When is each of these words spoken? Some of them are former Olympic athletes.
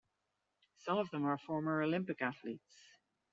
Some 0.79 0.97
of 0.97 1.11
them 1.11 1.25
are 1.27 1.37
former 1.37 1.83
Olympic 1.83 2.23
athletes. 2.23 2.97